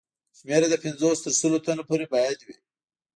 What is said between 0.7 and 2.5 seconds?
له پنځوس تر سلو تنو پورې باید